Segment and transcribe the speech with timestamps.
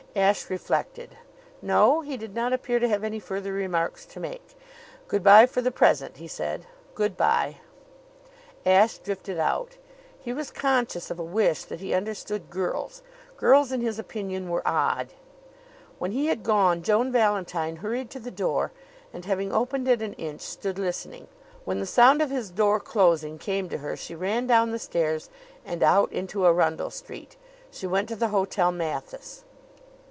[0.13, 1.15] Ashe reflected.
[1.61, 4.57] No; he did not appear to have any further remarks to make.
[5.07, 6.65] "Good by for the present," he said.
[6.95, 7.59] "Good by."
[8.65, 9.77] Ashe drifted out.
[10.19, 13.03] He was conscious of a wish that he understood girls.
[13.37, 15.13] Girls, in his opinion, were odd.
[15.97, 18.73] When he had gone Joan Valentine hurried to the door
[19.13, 21.29] and, having opened it an inch, stood listening.
[21.63, 25.29] When the sound of his door closing came to her she ran down the stairs
[25.65, 27.37] and out into Arundell Street.
[27.71, 29.45] She went to the Hotel Mathis.